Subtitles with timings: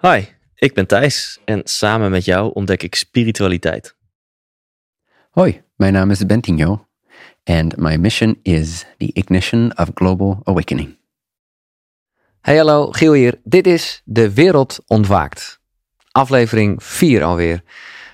[0.00, 0.24] Hi,
[0.54, 3.96] ik ben Thijs en samen met jou ontdek ik spiritualiteit.
[5.30, 6.86] Hoi, mijn naam is Bentinho
[7.44, 10.96] and my mission is the ignition of global awakening.
[12.40, 13.40] Hey hallo, Giel hier.
[13.44, 15.60] Dit is De Wereld Ontwaakt.
[16.10, 17.62] Aflevering 4 alweer.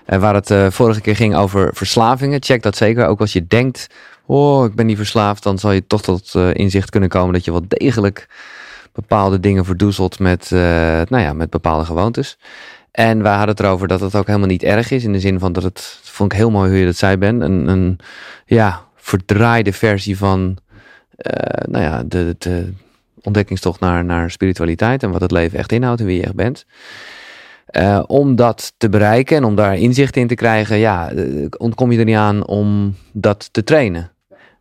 [0.07, 2.43] Uh, waar het uh, vorige keer ging over verslavingen.
[2.43, 3.07] Check dat zeker.
[3.07, 3.87] Ook als je denkt,
[4.27, 5.43] oh ik ben niet verslaafd.
[5.43, 8.29] Dan zal je toch tot uh, inzicht kunnen komen dat je wel degelijk
[8.95, 12.39] bepaalde dingen verdoezelt met, nou ja, met bepaalde gewoontes.
[12.91, 15.05] En wij hadden het erover dat het ook helemaal niet erg is.
[15.05, 17.41] In de zin van dat het, vond ik heel mooi hoe je dat zei Ben.
[17.41, 17.99] Een, een
[18.47, 20.59] ja, verdraaide versie van
[21.69, 22.73] nou ja, de, de
[23.23, 26.67] ontdekkingstocht naar, naar spiritualiteit en wat het leven echt inhoudt en wie je echt bent.
[27.71, 31.13] Uh, om dat te bereiken en om daar inzicht in te krijgen, ja,
[31.59, 34.14] ontkom je er niet aan om dat te trainen.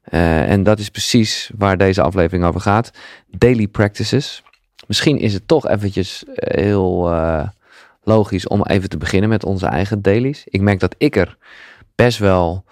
[0.09, 2.91] Uh, en dat is precies waar deze aflevering over gaat.
[3.27, 4.43] Daily practices.
[4.87, 7.47] Misschien is het toch eventjes heel uh,
[8.03, 10.43] logisch om even te beginnen met onze eigen dailies.
[10.45, 11.37] Ik merk dat ik er
[11.95, 12.65] best wel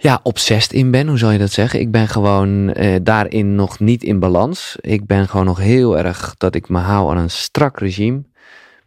[0.00, 1.08] ja, obsessed in ben.
[1.08, 1.80] Hoe zal je dat zeggen?
[1.80, 4.76] Ik ben gewoon eh, daarin nog niet in balans.
[4.80, 8.22] Ik ben gewoon nog heel erg dat ik me hou aan een strak regime.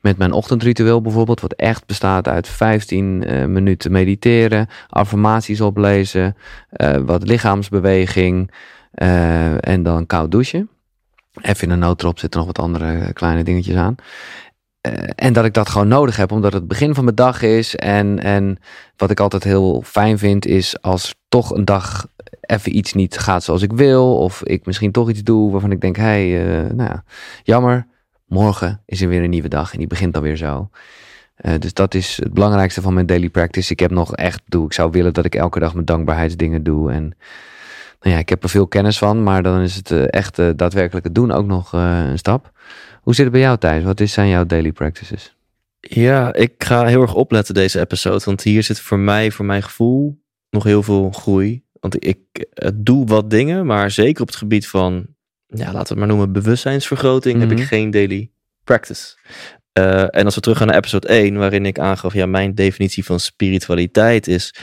[0.02, 6.36] Met mijn ochtendritueel bijvoorbeeld, wat echt bestaat uit 15 uh, minuten mediteren, affirmaties oplezen,
[6.78, 8.52] uh, wat lichaamsbeweging
[8.96, 10.70] uh, en dan koud douchen.
[11.42, 13.96] Even in een noodrop zitten nog wat andere kleine dingetjes aan.
[15.16, 17.76] En dat ik dat gewoon nodig heb, omdat het begin van mijn dag is.
[17.76, 18.58] En, en
[18.96, 22.08] wat ik altijd heel fijn vind, is als toch een dag
[22.42, 24.18] even iets niet gaat zoals ik wil.
[24.18, 27.04] Of ik misschien toch iets doe waarvan ik denk, hé, hey, nou ja,
[27.44, 27.88] jammer.
[28.32, 30.70] Morgen is er weer een nieuwe dag en die begint dan weer zo.
[31.42, 33.72] Uh, dus dat is het belangrijkste van mijn daily practice.
[33.72, 36.92] Ik heb nog echt, doe, ik zou willen dat ik elke dag mijn dankbaarheidsdingen doe.
[36.92, 37.04] En
[38.00, 41.16] nou ja, ik heb er veel kennis van, maar dan is het echt daadwerkelijk het
[41.16, 42.52] doen ook nog een stap.
[43.02, 43.84] Hoe zit het bij jou, Thijs?
[43.84, 45.36] Wat zijn jouw daily practices?
[45.80, 48.22] Ja, ik ga heel erg opletten deze episode.
[48.26, 51.64] Want hier zit voor mij, voor mijn gevoel, nog heel veel groei.
[51.80, 55.05] Want ik uh, doe wat dingen, maar zeker op het gebied van,
[55.54, 57.50] ja, laten we het maar noemen, bewustzijnsvergroting, mm -hmm.
[57.50, 58.30] heb ik geen daily
[58.64, 59.16] practice.
[59.80, 63.06] Uh, en als we terug gaan naar episode 1, waarin ik aangaf, ja, mijn definitie
[63.06, 64.56] van spiritualiteit is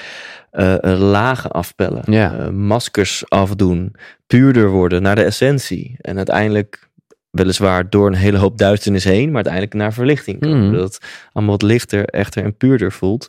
[0.53, 2.51] uh, lagen afpellen, ja.
[2.51, 3.95] maskers afdoen,
[4.27, 5.97] puurder worden naar de essentie.
[6.01, 6.89] En uiteindelijk
[7.31, 10.41] weliswaar door een hele hoop duisternis heen, maar uiteindelijk naar verlichting.
[10.41, 10.57] Mhm.
[10.57, 10.73] Mm.
[10.73, 13.29] Dat het allemaal wat lichter, echter en puurder voelt.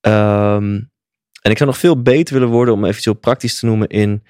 [0.00, 0.90] Um,
[1.42, 4.22] en ik zou nog veel beter willen worden, om even zo praktisch te noemen, in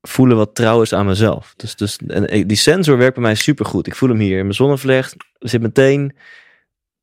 [0.00, 1.54] voelen wat trouw is aan mezelf.
[1.56, 1.98] Dus, dus
[2.46, 3.86] die sensor werkt bij mij supergoed.
[3.86, 6.16] Ik voel hem hier in mijn zonnevlecht, zit meteen.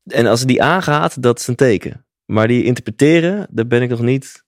[0.04, 2.06] En als die aangaat, dat is een teken.
[2.24, 4.44] Maar die interpreteren, daar ben ik nog niet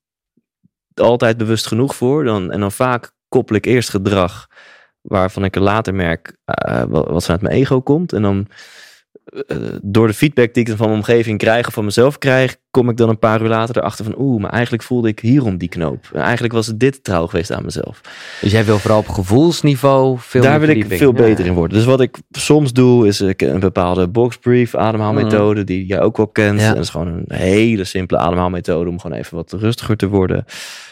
[0.95, 2.25] altijd bewust genoeg voor.
[2.25, 4.47] Dan, en dan vaak koppel ik eerst gedrag
[5.01, 6.37] waarvan ik er later merk
[6.69, 8.13] uh, wat vanuit mijn ego komt.
[8.13, 8.49] En dan
[9.33, 12.89] uh, door de feedback die ik van mijn omgeving krijg of van mezelf krijg, kom
[12.89, 15.69] ik dan een paar uur later erachter van oeh, maar eigenlijk voelde ik hierom die
[15.69, 16.11] knoop.
[16.13, 18.01] En eigenlijk was het dit trouw geweest aan mezelf.
[18.41, 21.51] Dus jij wil vooral op gevoelsniveau veel Daar wil ik veel beter ja.
[21.51, 21.77] in worden.
[21.77, 25.67] Dus wat ik soms doe is ik een bepaalde boxbrief ademhaalmethode mm.
[25.67, 26.61] die jij ook wel kent.
[26.61, 26.69] Ja.
[26.69, 30.45] En dat is gewoon een hele simpele ademhaalmethode om gewoon even wat rustiger te worden.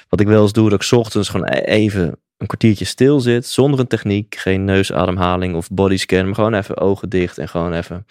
[0.09, 3.81] Wat ik wel eens doe, dat ik ochtends gewoon even een kwartiertje stil zit, zonder
[3.81, 8.07] een techniek, geen neusademhaling of bodyscan, maar gewoon even ogen dicht en gewoon even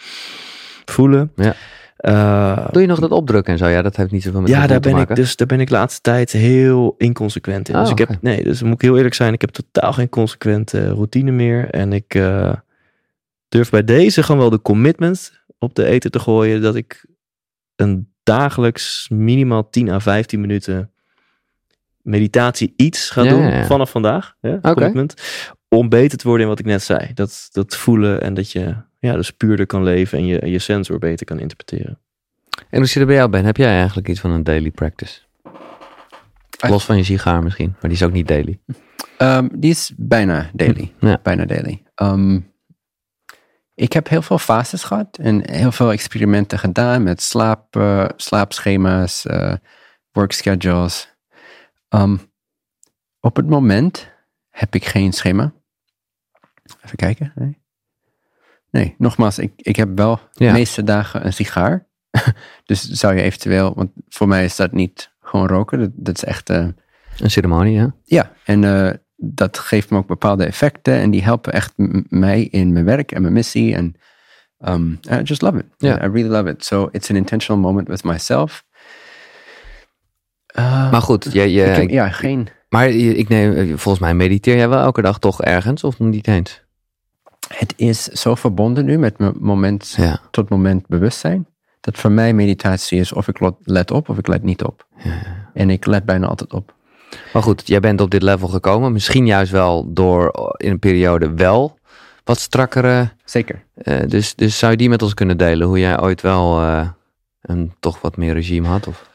[0.85, 1.31] voelen.
[1.35, 1.56] Ja.
[2.00, 3.67] Uh, Doe je nog dat opdrukken en zo?
[3.67, 5.09] Ja, dat heeft niet zoveel met Ja, daar ben maken.
[5.09, 7.75] ik dus daar ben ik de laatste tijd heel inconsequent in.
[7.75, 8.13] Oh, dus ik okay.
[8.13, 11.69] heb nee, dus moet ik heel eerlijk zijn, ik heb totaal geen consequente routine meer
[11.69, 12.53] en ik uh,
[13.50, 17.05] durf bij deze gewoon wel de commitment op de eten te gooien dat ik
[17.75, 20.93] een dagelijks minimaal 10 à 15 minuten
[22.03, 23.66] meditatie iets gaan Ja, doen ja, ja.
[23.66, 24.36] vanaf vandaag.
[24.41, 24.74] Ja, Oké.
[24.74, 25.14] commitment.
[25.68, 27.14] Om beter te worden in wat ik net zei.
[27.14, 31.00] Dat, dat voelen en dat je ja, dus puurder kan leven en je, je sensor
[31.00, 32.00] beter kan interpreteren.
[32.69, 33.46] En hoe zit het bij jou, Ben?
[33.46, 35.19] Heb jij eigenlijk iets van een daily practice?
[36.59, 38.59] Los van je sigaar misschien, maar die is ook niet daily.
[39.18, 40.94] Um, die is bijna daily.
[41.00, 41.20] Ja.
[41.24, 41.84] Bijna daily.
[41.96, 42.52] Um,
[43.75, 49.26] ik heb heel veel fases gehad en heel veel experimenten gedaan met slaap, uh, slaapschema's,
[49.26, 49.53] uh,
[50.11, 51.13] work schedules.
[51.93, 52.19] Um,
[53.19, 54.11] op het moment
[54.49, 55.53] heb ik geen schema.
[56.85, 57.31] Even kijken.
[57.35, 57.57] Nee,
[58.69, 60.47] nee nogmaals, ik, ik heb wel Ja.
[60.47, 61.87] de meeste dagen een sigaar.
[62.66, 66.23] dus zou je eventueel, want voor mij is dat niet gewoon roken, dat, dat is
[66.23, 66.49] echt.
[66.49, 66.67] Uh,
[67.17, 67.95] Een ceremonie, ja?
[68.03, 71.73] ja, en uh, dat geeft me ook bepaalde effecten en die helpen echt
[72.09, 73.75] mij in mijn werk en mijn missie.
[73.75, 73.95] En
[74.59, 75.66] um, I just love it.
[75.84, 76.66] I really love it.
[76.66, 78.63] So it's an intentional moment with myself.
[80.59, 82.47] Uh, Maar goed, ik heb, ja, geen.
[82.70, 86.28] maar je- ik neem, volgens mij mediteer jij wel elke dag toch ergens of niet
[86.28, 86.61] eens?
[87.58, 90.20] het is zo verbonden nu met mijn moment Ja.
[90.32, 91.46] tot moment bewustzijn.
[91.82, 94.85] Dat voor mij meditatie is of ik let op of ik let niet op.
[95.53, 96.73] En ik let bijna altijd op.
[97.34, 98.91] Maar goed, jij bent op dit level gekomen.
[98.91, 101.78] Misschien juist wel door eh, in een periode wel
[102.23, 103.09] wat strakkere.
[103.26, 103.64] Zeker.
[103.76, 105.67] eh, dus, dus zou je die met ons kunnen delen?
[105.67, 106.88] Hoe jij ooit wel eh,
[107.41, 108.88] een toch wat meer regime had?
[108.88, 109.09] Of?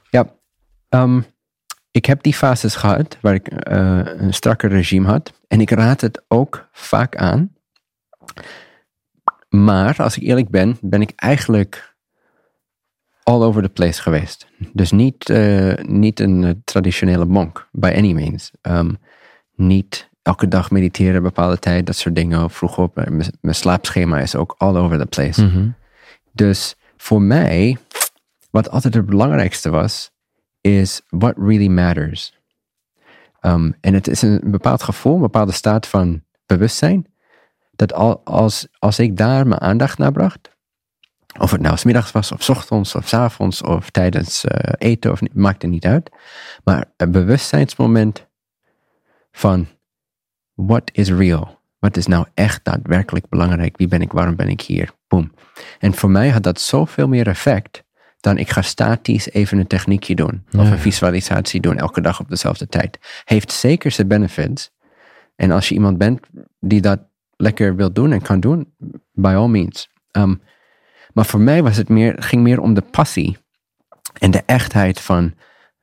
[0.88, 1.20] Ehm,
[1.90, 5.32] ik heb die fases gehad waar ik eh, een strakker regime had.
[5.46, 7.56] En ik raad het ook vaak aan.
[9.49, 11.96] Maar als ik eerlijk ben, ben ik eigenlijk
[13.23, 14.46] all over the place geweest.
[14.73, 18.50] Dus niet, eh, niet een eh, traditionele monk, by any means.
[18.61, 18.94] Ehm,
[19.55, 22.50] niet elke dag mediteren, bepaalde tijd, dat soort dingen.
[22.50, 25.73] Vroeg op, mijn mijn slaapschema is ook all over the place.
[26.32, 27.79] Dus voor mij,
[28.50, 30.11] wat altijd het belangrijkste was,
[30.69, 32.32] is what really matters.
[33.41, 37.06] Um, en het is een bepaald gevoel, een bepaalde staat van bewustzijn,
[37.70, 40.56] dat al, als, als ik daar mijn aandacht naar bracht,
[41.38, 45.20] of het nou 's middags was, of ochtends, of avonds, of tijdens eh, eten, of
[45.32, 46.11] maakt er niet uit,
[46.65, 48.26] maar een bewustzijnsmoment
[49.32, 49.67] van
[50.55, 51.61] what is real?
[51.79, 53.76] Wat is nou echt daadwerkelijk belangrijk?
[53.76, 54.12] Wie ben ik?
[54.12, 54.91] Waarom ben ik hier?
[55.09, 55.32] Boom.
[55.79, 57.85] En voor mij had dat zoveel meer effect
[58.20, 60.44] dan ik ga statisch even een techniekje doen.
[60.56, 62.99] Of een visualisatie doen elke dag op dezelfde tijd.
[63.25, 64.70] Heeft zeker zijn benefits.
[65.37, 66.20] En als je iemand bent
[66.61, 67.00] die dat
[67.37, 68.73] lekker wil doen en kan doen,
[69.12, 69.88] by all means.
[70.12, 70.41] Um,
[71.12, 73.37] maar voor mij was het meer, ging meer om de passie
[74.19, 75.35] en de echtheid van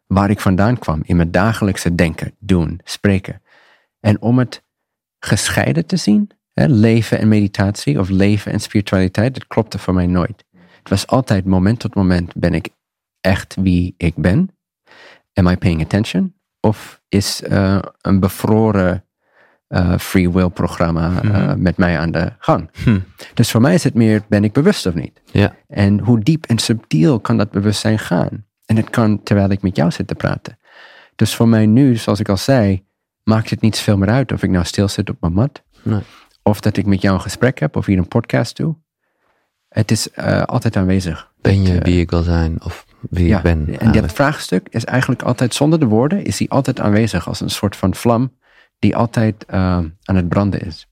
[0.07, 3.41] waar ik vandaan kwam in mijn dagelijkse denken, doen, spreken.
[3.99, 4.63] En om het
[5.19, 10.07] gescheiden te zien, hè, leven en meditatie of leven en spiritualiteit, dat klopte voor mij
[10.07, 10.45] nooit.
[10.85, 12.69] Het was altijd moment tot moment ben ik
[13.21, 14.49] echt wie ik ben?
[15.33, 16.33] Am I paying attention?
[16.59, 19.05] Of is eh, een bevroren
[19.67, 22.69] eh, free will programma eh, met mij aan de gang?
[22.83, 22.99] Hm.
[23.33, 25.21] Dus voor mij is het meer, ben ik bewust of niet?
[25.31, 25.55] Ja.
[25.67, 28.45] En hoe diep en subtiel kan dat bewustzijn gaan?
[28.65, 30.59] En het kan terwijl ik met jou zit te praten.
[31.15, 32.85] Dus voor mij nu, zoals ik al zei,
[33.23, 35.63] maakt het niet zoveel meer uit of ik nou stil zit op mijn mat.
[35.81, 36.01] Nee.
[36.43, 38.75] Of dat ik met jou een gesprek heb of hier een podcast doe.
[39.75, 41.31] Het is eh, altijd aanwezig.
[41.41, 43.67] Ben je eh, wie ik wil zijn of wie ja, ik ben?
[43.67, 44.13] en eigenlijk?
[44.13, 47.95] vraagstuk is eigenlijk altijd zonder de woorden, is die altijd aanwezig als een soort van
[47.95, 48.31] vlam
[48.79, 49.59] die altijd eh,
[50.03, 50.87] aan het branden is.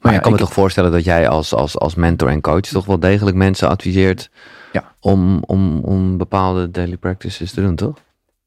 [0.00, 2.40] Maar ja, ik kan me ik- toch voorstellen dat jij als, als, als mentor en
[2.40, 4.30] coach toch wel degelijk mensen adviseert
[4.72, 4.94] Ja.
[5.00, 7.96] om, om, om bepaalde daily practices te doen, toch?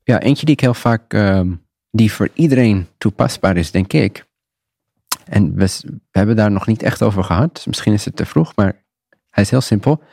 [0.04, 1.52] Ja, eentje die ik heel vaak, ehm,
[1.92, 4.26] die voor iedereen toepasbaar is, denk ik.
[5.26, 5.80] En we,
[6.12, 8.84] hebben daar nog niet echt over gehad, dus misschien is het te vroeg, maar
[9.30, 10.04] hij is heel simpel.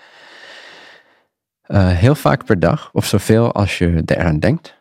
[1.62, 4.79] Eh, heel vaak per dag, of zoveel als je eraan denkt,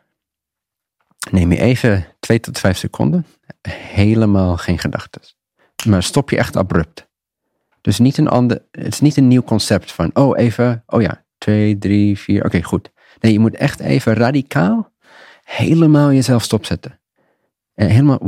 [1.30, 3.26] neem je even twee tot vijf seconden,
[3.68, 5.22] helemaal geen gedachten.
[5.86, 7.08] Maar stop je echt abrupt.
[7.80, 11.24] Dus niet een ander, het is niet een nieuw concept van, oh even, oh ja,
[11.38, 12.90] twee, drie, vier, oké goed.
[13.20, 14.92] Nee, je moet echt even radicaal
[15.44, 17.00] helemaal jezelf stopzetten.
[17.74, 18.20] En helemaal.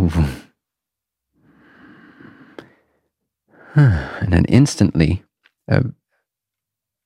[4.20, 5.24] En then instantly,
[5.66, 5.78] uh,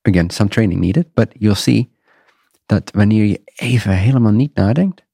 [0.01, 1.95] again, some training needed, but you'll see
[2.65, 5.07] dat wanneer je even helemaal niet nadenkt,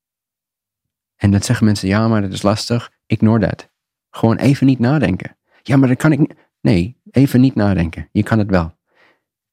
[1.23, 3.69] en dat zeggen mensen, ja, maar dat is lastig, ignore dat.
[4.09, 5.37] Gewoon even niet nadenken.
[5.61, 6.35] Ja, maar dat kan ik niet.
[6.61, 8.09] Nee, even niet nadenken.
[8.11, 8.77] Je kan het wel.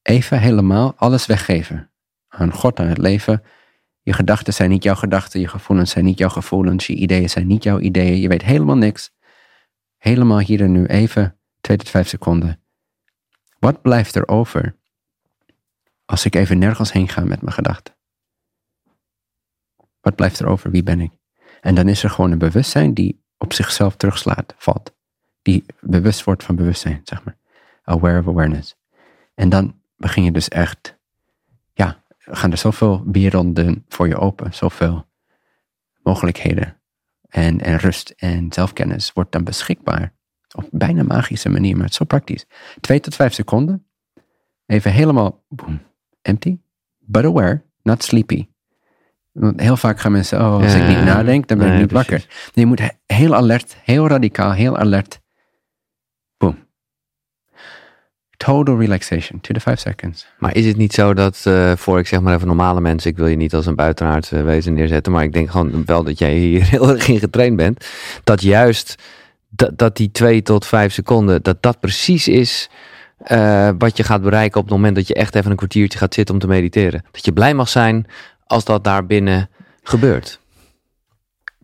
[0.01, 1.91] Even helemaal alles weggeven.
[2.27, 3.43] Aan God, aan het leven.
[4.01, 7.47] Je gedachten zijn niet jouw gedachten, je gevoelens zijn niet jouw gevoelens, je ideeën zijn
[7.47, 8.19] niet jouw ideeën.
[8.19, 9.13] Je weet helemaal niks.
[9.97, 12.63] Helemaal hier en nu even twee tot vijf seconden.
[13.59, 14.75] Wat blijft er over
[16.05, 17.95] als ik even nergens heen ga met mijn gedachten?
[20.01, 20.71] Wat blijft er over?
[20.71, 21.11] Wie ben ik?
[21.61, 24.95] En dan is er gewoon een bewustzijn die op zichzelf terugslaat, valt.
[25.41, 27.37] Die bewust wordt van bewustzijn, zeg maar.
[27.83, 28.75] Aware of awareness.
[29.33, 30.97] En dan begin je dus echt,
[31.73, 35.07] ja, gaan er zoveel werelden voor je open, zoveel
[36.03, 36.81] mogelijkheden.
[37.29, 40.13] En, en rust en zelfkennis wordt dan beschikbaar.
[40.53, 42.45] Op bijna magische manier, maar het is zo praktisch.
[42.81, 43.85] Twee tot vijf seconden.
[44.65, 45.81] Even helemaal boom,
[46.21, 46.57] empty,
[46.99, 48.47] but aware, not sleepy.
[49.31, 52.17] Want heel vaak gaan mensen, oh, als ik niet nadenk, dan ben ik niet wakker.
[52.27, 55.19] Nee, je moet he- heel alert, heel radicaal, heel alert.
[56.37, 56.57] Boom.
[58.37, 60.27] Total relaxation, to five seconds.
[60.39, 63.17] Maar is het niet zo dat eh, voor ik zeg maar even normale mensen, ik
[63.17, 66.19] wil je niet als een buitenaard eh, wezen neerzetten, maar ik denk gewoon wel dat
[66.19, 67.87] jij hier heel erg in getraind bent,
[68.23, 68.95] dat juist
[69.51, 72.69] dat, dat die twee tot vijf seconden, dat dat precies is
[73.17, 76.13] eh, wat je gaat bereiken op het moment dat je echt even een kwartiertje gaat
[76.13, 77.03] zitten om te mediteren.
[77.11, 78.05] Dat je blij mag zijn
[78.45, 79.49] als dat daar binnen
[79.83, 80.39] gebeurt.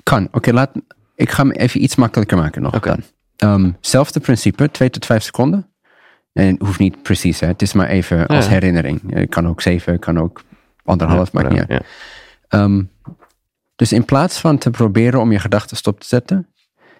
[0.03, 0.27] Kan.
[0.31, 0.71] Oké, laat.
[1.15, 2.95] Ik ga hem even iets makkelijker maken nog Oké.
[3.37, 5.67] Ehm, zelfde principe, 2 tot 5 seconden.
[6.33, 7.47] En het hoeft niet precies, hè.
[7.47, 8.51] het is maar even als Ja.
[8.51, 9.01] herinnering.
[9.13, 10.41] Het kan ook 7, kan ook
[10.83, 11.69] anderhalf, maakt niet uit.
[11.69, 11.81] Ja.
[12.47, 12.83] Ehm,
[13.75, 16.47] dus in plaats van te proberen om je gedachten stop te zetten,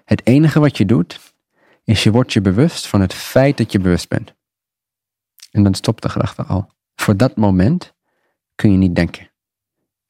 [0.07, 1.33] het enige wat je doet,
[1.83, 4.33] is je wordt je bewust van het feit dat je bewust bent.
[5.51, 6.69] En dan stopt de gedachte al.
[6.95, 7.93] Voor dat moment
[8.55, 9.31] kun je niet denken.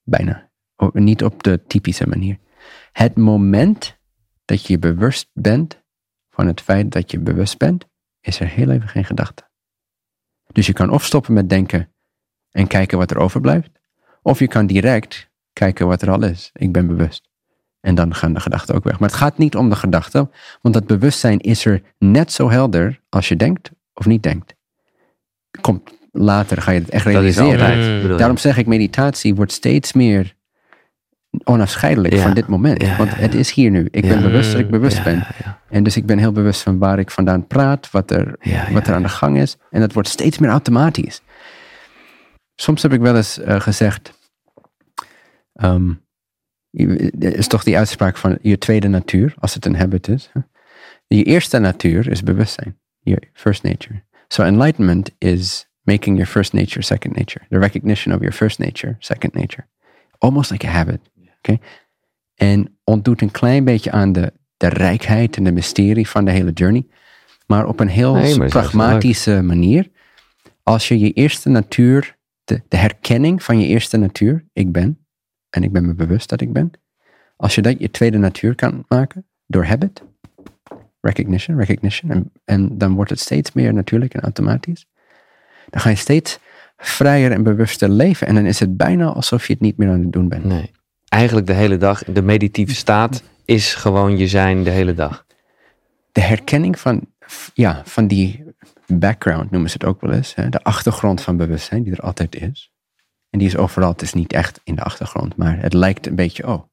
[0.04, 0.50] Bijna.
[0.75, 2.38] O- niet op de typische manier.
[2.92, 3.98] Het moment
[4.46, 5.84] dat je bewust bent
[6.30, 7.86] van het feit dat je bewust bent,
[8.22, 9.50] is er heel even geen gedachte.
[10.51, 11.94] Dus je kan of stoppen met denken
[12.51, 13.72] en kijken wat er overblijft,
[14.22, 16.50] of je kan direct kijken wat er al is.
[16.54, 17.26] Ik ben bewust.
[17.88, 19.00] En dan gaan de gedachten ook weg.
[19.00, 23.00] Maar het gaat niet om de gedachten, want dat bewustzijn is er net zo helder
[23.10, 24.56] als je denkt of niet denkt.
[25.62, 27.70] Komt later, ga je het echt Dat is realiseren.
[27.70, 28.03] altijd.
[28.12, 28.17] Mm.
[28.17, 30.36] Daarom zeg ik, meditatie wordt steeds meer
[31.44, 32.22] onafscheidelijk Ja.
[32.22, 32.82] van dit moment.
[32.82, 33.39] Ja, Want ja, het ja.
[33.39, 33.88] is hier nu.
[33.91, 34.10] Ik Ja.
[34.10, 35.15] ben bewust dat ik bewust Ja, ben.
[35.15, 35.60] ja, ja.
[35.70, 38.86] En dus ik ben heel bewust van waar ik vandaan praat, wat er, Ja, wat
[38.86, 39.58] ja, er aan de gang is.
[39.70, 41.22] En dat wordt steeds meer automatisch.
[42.56, 44.12] Soms heb ik wel eens eh, gezegd,
[45.53, 45.91] ehm,
[47.19, 50.31] is toch die uitspraak van je tweede natuur, als het een habit is.
[51.07, 54.03] Je eerste natuur is bewustzijn, je first nature.
[54.27, 57.46] So enlightenment is making your first nature second nature.
[57.50, 59.67] The recognition of your first nature second nature.
[60.17, 61.00] Almost like a habit.
[61.38, 61.60] Okay?
[62.36, 66.51] En ontdoet een klein beetje aan de, de rijkheid en de mysterie van de hele
[66.51, 66.86] journey.
[67.46, 69.89] Maar op een heel Nee, pragmatische manier.
[70.63, 75.06] Als je je eerste natuur, de, de herkenning van je eerste natuur, ik ben,
[75.57, 76.71] en ik ben me bewust dat ik ben.
[77.35, 80.03] Als je dat je tweede natuur kan maken, door habit,
[81.01, 84.85] recognition, recognition, en, en dan wordt het steeds meer natuurlijk en automatisch.
[85.69, 86.39] Dan ga je steeds
[86.77, 88.27] vrijer en bewuster leven.
[88.27, 90.43] En dan is het bijna alsof je het niet meer aan het doen bent.
[90.43, 90.71] Nee.
[91.07, 95.25] Eigenlijk de hele dag, de meditieve staat is gewoon je zijn de hele dag.
[96.11, 97.01] de herkenning van,
[97.53, 98.43] ja, van die
[98.87, 100.35] background noemen ze het ook wel eens.
[100.35, 100.49] Hè?
[100.49, 102.71] De achtergrond van bewustzijn die er altijd is.
[103.29, 106.15] En die is overal, het is niet echt in de achtergrond, maar het lijkt een
[106.15, 106.63] beetje, oh,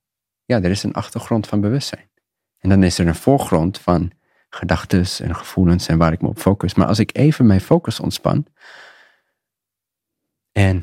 [0.44, 2.10] ja, er is een achtergrond van bewustzijn.
[2.58, 4.12] En dan is er een voorgrond van
[4.48, 6.74] gedachten en gevoelens en waar ik me op focus.
[6.74, 8.46] Maar als ik even mijn focus ontspan
[10.52, 10.82] en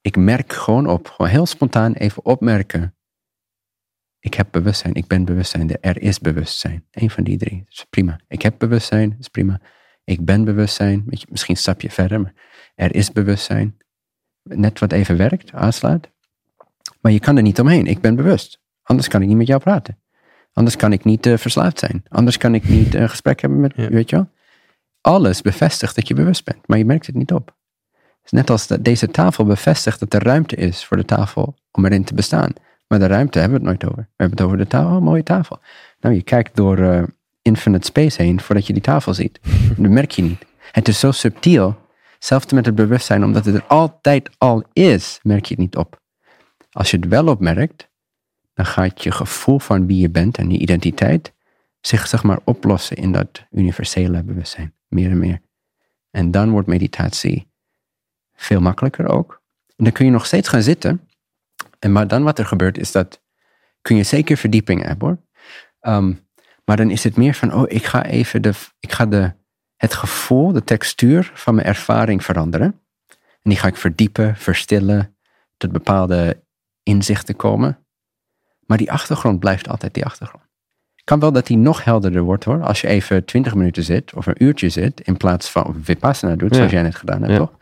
[0.00, 2.96] ik merk gewoon op, gewoon heel spontaan even opmerken.
[4.18, 6.86] Ik heb bewustzijn, ik ben bewustzijn, er is bewustzijn.
[6.90, 8.20] Eén van die drie, dat is prima.
[8.28, 9.60] Ik heb bewustzijn, dat is prima.
[10.04, 12.34] Ik ben bewustzijn, misschien een stapje verder, maar
[12.74, 13.76] er is bewustzijn.
[14.42, 16.08] Net wat even werkt, aanslaat.
[17.00, 18.60] Maar je kan er niet omheen, ik ben bewust.
[18.82, 19.98] Anders kan ik niet met jou praten.
[20.52, 22.02] Anders kan ik niet eh, verslaafd zijn.
[22.08, 23.88] Anders kan ik niet een gesprek hebben met, Ja.
[23.88, 24.28] weet je wel.
[25.00, 27.54] Alles bevestigt dat je bewust bent, maar je merkt het niet op.
[27.92, 31.54] Het is net als dat deze tafel bevestigt dat er ruimte is voor de tafel
[31.72, 32.52] om erin te bestaan.
[32.88, 34.02] Maar de ruimte hebben we het nooit over.
[34.10, 34.96] We hebben het over de tafel.
[34.96, 35.58] Oh, mooie tafel.
[36.00, 37.02] Nou, je kijkt door eh,
[37.42, 39.40] infinite space heen voordat je die tafel ziet.
[39.76, 40.44] Dat merk je niet.
[40.72, 41.76] Het is zo subtiel.
[42.22, 46.00] Zelfs met het bewustzijn, omdat het er altijd al is, merk je het niet op.
[46.70, 47.90] Als je het wel opmerkt,
[48.54, 51.32] dan gaat je gevoel van wie je bent en je identiteit
[51.80, 54.74] zich zeg maar oplossen in dat universele bewustzijn.
[54.88, 55.42] Meer en meer.
[56.10, 57.50] En dan wordt meditatie
[58.34, 59.42] veel makkelijker ook.
[59.76, 61.08] En dan kun je nog steeds gaan zitten.
[61.78, 63.22] En maar dan wat er gebeurt is dat,
[63.80, 65.18] kun je zeker verdieping hebben hoor.
[65.80, 66.14] Ehm,
[66.64, 69.32] maar dan is het meer van, oh, ik ga even de, ik ga de,
[69.82, 72.80] het gevoel, de textuur van mijn ervaring veranderen.
[73.42, 75.16] En die ga ik verdiepen, verstillen,
[75.56, 76.42] tot bepaalde
[76.82, 77.78] inzichten komen.
[78.66, 80.44] Maar die achtergrond blijft altijd die achtergrond.
[81.04, 82.62] Kan wel dat die nog helderder wordt hoor.
[82.62, 86.50] Als je even 20 minuten zit of een uurtje zit, in plaats van vipassana doet,
[86.50, 86.56] Ja.
[86.56, 87.38] zoals jij net gedaan hebt, Ja.
[87.38, 87.52] toch?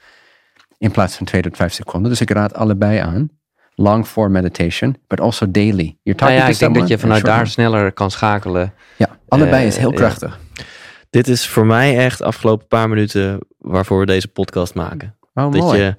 [0.79, 2.11] In plaats van 2 tot 5 seconden.
[2.11, 3.31] Dus ik raad allebei aan.
[3.75, 5.99] Long form meditation, but also daily.
[6.03, 8.73] You're Nou talking ja, to ik denk dat je vanuit daar sneller kan schakelen.
[8.97, 9.97] Ja, allebei Eh, is heel ja.
[9.97, 10.39] krachtig.
[11.11, 15.17] Dit is voor mij echt de afgelopen paar minuten waarvoor we deze podcast maken.
[15.35, 15.81] Oh, dat mooi.
[15.81, 15.95] je,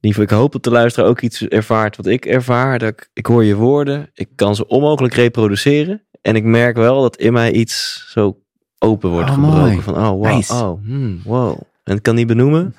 [0.00, 2.78] in ik hoop dat de luisteraar ook iets ervaart wat ik ervaar.
[2.78, 6.02] Dat ik, ik hoor je woorden, ik kan ze onmogelijk reproduceren.
[6.22, 8.38] En ik merk wel dat in mij iets zo
[8.78, 9.58] open wordt Oh, gebroken.
[9.60, 9.80] mooi.
[9.80, 10.52] Van, oh, wow, Nice.
[10.52, 11.60] oh, hmm, wow.
[11.84, 12.74] En ik kan niet benoemen.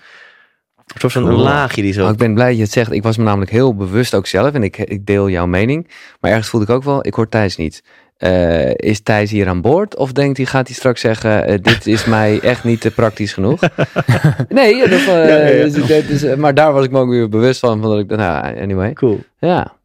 [0.86, 1.42] Van een Cool.
[1.44, 2.06] laagje die zo...
[2.06, 2.92] Oh, ik ben blij dat je het zegt.
[2.92, 4.54] Ik was me namelijk heel bewust ook zelf.
[4.54, 5.88] En ik, ik deel jouw mening.
[6.20, 7.84] Maar ergens voelde ik ook wel, ik hoor Thijs niet.
[8.18, 9.96] Eh, is Thijs hier aan boord?
[9.96, 13.34] Of denkt hij, gaat hij straks zeggen, eh, dit is mij echt niet te praktisch
[13.34, 13.60] genoeg?
[14.50, 15.64] nee, dat, eh, Ja, ja, ja.
[15.64, 17.82] dus- dat is- maar daar was ik me ook weer bewust van.
[17.82, 18.94] van dat ik, nou, anyway.
[18.94, 19.20] Cool.
[19.40, 19.76] Ja.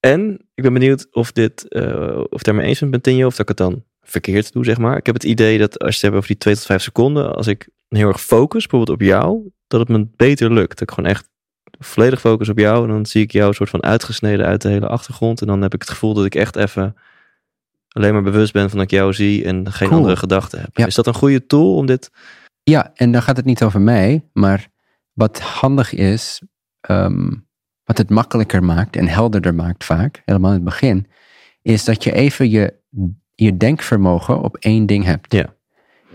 [0.00, 1.66] En ik ben benieuwd of dit,
[2.30, 4.96] of daar mee eens bent, Tinjo, of dat ik het dan verkeerd doe, zeg maar.
[4.96, 7.34] Ik heb het idee dat als je het hebt over die 2 tot 5 seconden,
[7.34, 10.78] als ik heel erg focus, bijvoorbeeld op jou, dat het me beter lukt.
[10.78, 11.28] Dat ik gewoon echt
[11.78, 14.68] volledig focus op jou en dan zie ik jou een soort van uitgesneden uit de
[14.68, 16.96] hele achtergrond en dan heb ik het gevoel dat ik echt even
[17.98, 20.00] alleen maar bewust ben van dat ik jou zie en geen Cool.
[20.00, 20.76] andere gedachten heb.
[20.76, 20.86] Ja.
[20.86, 22.10] Is dat een goede tool om dit?
[22.62, 24.68] Ja, en dan gaat het niet over mij, maar
[25.12, 26.42] wat handig is,
[26.80, 27.30] ehm,
[27.84, 31.06] wat het makkelijker maakt en helderder maakt vaak, helemaal in het begin,
[31.62, 32.74] is dat je even je,
[33.34, 35.32] je denkvermogen op één ding hebt.
[35.32, 35.54] Ja.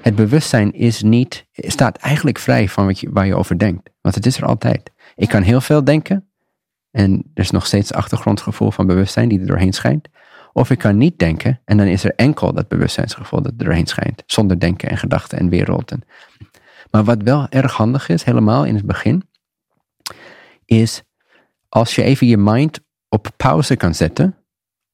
[0.01, 4.15] Het bewustzijn is niet, staat eigenlijk vrij van wat je, waar je over denkt, want
[4.15, 4.91] het is er altijd.
[5.15, 6.27] Ik kan heel veel denken
[6.91, 10.07] en er is nog steeds achtergrondgevoel van bewustzijn die er doorheen schijnt.
[10.53, 13.87] Of ik kan niet denken en dan is er enkel dat bewustzijnsgevoel dat er doorheen
[13.87, 15.91] schijnt, zonder denken en gedachten en wereld.
[15.91, 16.03] En,
[16.91, 19.23] maar wat wel erg handig is, helemaal in het begin,
[20.65, 21.01] is
[21.69, 22.79] als je even je mind
[23.09, 24.35] op pauze kan zetten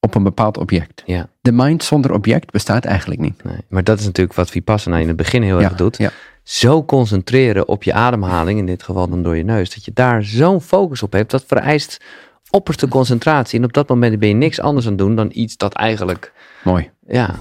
[0.00, 1.02] op een bepaald object.
[1.06, 1.28] Ja.
[1.40, 3.44] De mind zonder object bestaat eigenlijk niet.
[3.44, 5.96] Nee, maar dat is natuurlijk wat Vipassana in het begin heel erg doet.
[5.96, 6.10] ja.
[6.42, 10.22] Zo concentreren op je ademhaling, in dit geval dan door je neus, dat je daar
[10.22, 11.30] zo'n focus op hebt.
[11.30, 12.04] Dat vereist
[12.50, 13.58] opperste concentratie.
[13.58, 16.32] En op dat moment ben je niks anders aan het doen dan iets dat eigenlijk,
[16.64, 16.90] Mooi.
[17.06, 17.34] ja,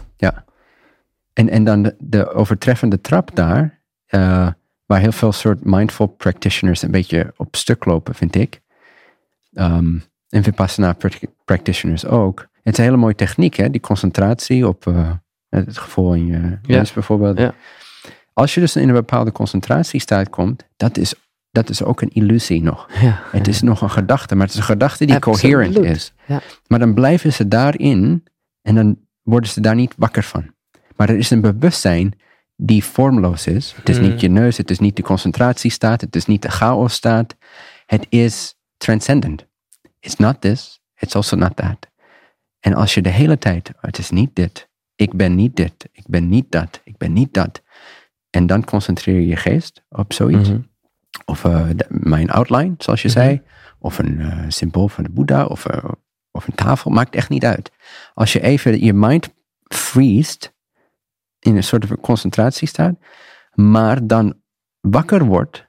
[1.34, 4.48] En, en dan de, de overtreffende trap daar, eh,
[4.86, 8.62] waar heel veel soort mindful practitioners een beetje op stuk lopen, vind ik.
[9.54, 9.98] Ehm,
[10.30, 12.40] en Vipassana prac- practitioners ook.
[12.40, 13.70] Het is een hele mooie techniek, hè?
[13.70, 15.12] die concentratie op eh,
[15.50, 16.84] het gevoel in je Ja.
[16.94, 17.38] bijvoorbeeld.
[17.38, 17.54] Ja.
[18.34, 21.14] Als je dus in een bepaalde concentratiestaat komt, dat is,
[21.52, 22.90] dat is ook een illusie nog.
[23.02, 26.14] ja, Het is nog een gedachte, maar het is een gedachte die coherent is.
[26.26, 26.42] Ja.
[26.68, 28.24] Maar dan blijven ze daarin
[28.62, 30.54] en dan worden ze daar niet wakker van.
[30.96, 32.20] Maar er is een bewustzijn
[32.56, 33.74] die vormloos is.
[33.76, 34.08] Het is Hmm.
[34.10, 37.36] niet je neus, het is niet de concentratiestaat, het is niet de chaosstaat.
[37.86, 39.46] Het is transcendent.
[40.00, 41.88] It's not this, it's also not that.
[42.60, 46.04] En als je de hele tijd, het is niet dit, ik ben niet dit, ik
[46.08, 47.62] ben niet dat, ik ben niet dat.
[48.30, 50.60] En dan concentreer je je geest op zoiets Mhm.
[51.26, 53.18] Of eh, de- mijn outline, zoals je Mhm.
[53.18, 53.42] zei,
[53.80, 55.90] of een eh, symbool van de Boeddha, of, eh,
[56.32, 57.72] of een tafel, maakt echt niet uit.
[58.14, 59.30] Als je even je mind
[59.68, 60.54] freest,
[61.40, 62.96] in een soort van concentratie staat,
[63.54, 64.42] maar dan
[64.80, 65.68] wakker wordt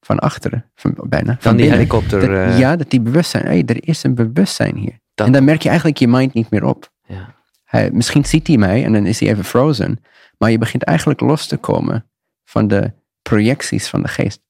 [0.00, 1.32] van achteren, van, bijna.
[1.32, 1.76] Van Dan die binnen.
[1.78, 2.46] helikopter.
[2.48, 5.00] Dat- ja, dat die bewustzijn, hey, er is een bewustzijn hier.
[5.14, 6.92] Dat- En dan merk je eigenlijk je mind niet meer op.
[7.06, 7.34] ja.
[7.64, 10.00] Hij, misschien ziet hij mij en dan is hij even frozen.
[10.38, 12.10] Maar je begint eigenlijk los te komen
[12.44, 12.92] van de
[13.28, 14.42] projecties van de geest.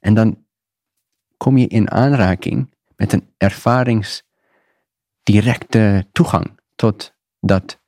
[0.00, 0.44] En dan
[1.36, 7.82] kom je in aanraking met een ervaringsdirecte toegang tot dat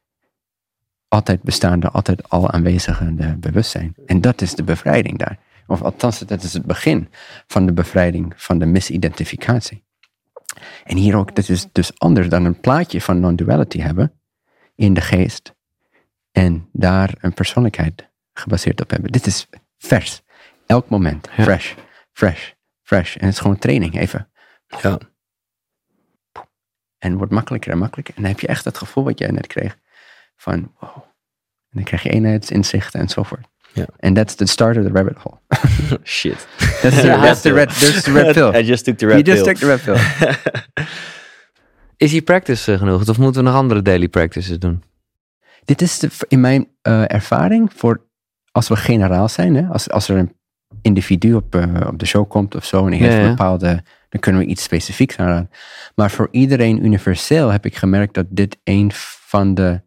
[1.09, 3.95] altijd bestaande, altijd al aanwezige bewustzijn.
[4.07, 5.39] En dat is de bevrijding daar.
[5.67, 7.09] Of althans, dat is het begin
[7.47, 9.85] van de bevrijding van de misidentificatie.
[10.85, 14.21] En hier ook, dat is dus anders dan een plaatje van non-duality hebben
[14.75, 15.55] in de geest
[16.33, 19.13] en daar een persoonlijkheid gebaseerd op hebben.
[19.13, 20.25] Dit is vers.
[20.67, 21.29] Elk moment.
[21.37, 21.43] Ja.
[21.43, 21.75] Fresh,
[22.13, 22.51] fresh,
[22.83, 23.17] fresh.
[23.17, 24.29] En het is gewoon training, even.
[24.83, 24.99] Ja.
[26.99, 28.15] En het wordt makkelijker en makkelijker.
[28.17, 29.77] En dan heb je echt dat gevoel wat jij net kreeg.
[30.37, 30.97] Van, wow.
[30.97, 31.03] En
[31.71, 33.47] dan krijg je eenheidsinzichten enzovoort.
[33.73, 33.87] Ja.
[33.97, 35.39] En that's the start of the rabbit hole.
[36.05, 36.47] Shit.
[36.83, 38.55] That's the, that's the red, that's the red pill.
[38.61, 39.55] I just took the You red just pill.
[39.55, 40.85] took the red pill.
[41.97, 43.09] Is die practice eh, genoeg?
[43.09, 44.83] Of moeten we nog andere daily practices doen?
[45.65, 48.07] Dit is de, in mijn eh, ervaring voor
[48.53, 50.37] als we generaal zijn, hè, als, als er een
[50.87, 54.41] individu op, eh, op de show komt of zo en heeft Ja, bepaalde, dan kunnen
[54.41, 55.51] we iets specifieks aanraden.
[55.95, 59.81] Maar voor iedereen universeel heb ik gemerkt dat dit een van de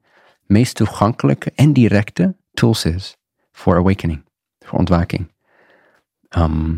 [0.46, 3.18] meest toegankelijke en directe tools is
[3.52, 4.24] voor awakening,
[4.60, 5.32] voor ontwaking.
[6.30, 6.78] Ehm,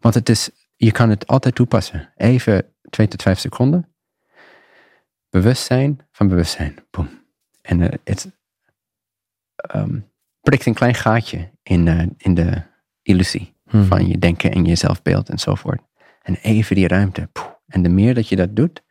[0.00, 2.12] want het is, je kan het altijd toepassen.
[2.16, 3.94] Even twee tot vijf seconden.
[5.30, 6.74] Bewustzijn van bewustzijn.
[6.90, 7.08] Boom.
[7.62, 8.30] En eh, het
[9.56, 9.98] ehm,
[10.40, 12.70] prikt een klein gaatje in, eh, in de
[13.02, 13.84] illusie Mhm.
[13.84, 15.80] van je denken en je zelfbeeld enzovoort.
[16.22, 17.28] En even die ruimte.
[17.32, 17.46] poeh.
[17.68, 18.82] En de meer dat je dat doet,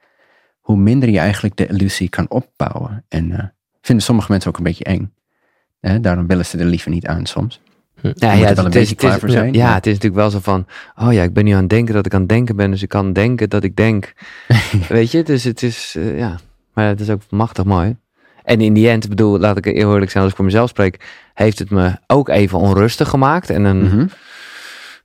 [0.60, 3.06] hoe minder je eigenlijk de illusie kan opbouwen.
[3.08, 3.44] En eh,
[3.82, 5.14] vinden sommige mensen ook een beetje eng.
[6.02, 7.62] Daarom willen ze er liever niet aan soms.
[8.02, 9.74] Ja, moet ja, wel het, een is, het klaar is- voor zijn, Ja, ja.
[9.74, 12.06] het is natuurlijk wel zo van, oh ja, ik ben nu aan het denken dat
[12.06, 14.14] ik aan het denken ben, dus ik kan denken dat ik denk.
[14.90, 16.40] Weet je, dus het is, eh, ja,
[16.74, 17.96] maar het is ook machtig mooi.
[18.44, 21.06] En in die end, bedoel, laat ik heel eerlijk zijn als ik voor mezelf spreek,
[21.34, 23.50] heeft het me ook even onrustig gemaakt.
[23.50, 24.06] En een, Mhm.